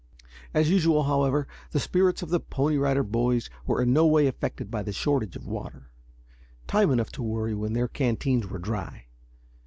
[0.51, 4.71] As usual, however, the spirits of the Pony Rider Boys were in no way affected
[4.71, 5.91] by the shortage of water.
[6.65, 9.05] Time enough to worry when their canteens were dry.